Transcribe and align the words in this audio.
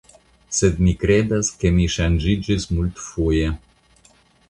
Sed 0.59 0.79
mi 0.85 0.93
kredas 1.03 1.53
ke 1.63 1.73
mi 1.77 1.87
ŝanĝiĝis 1.99 2.69
multfoje. 2.75 3.55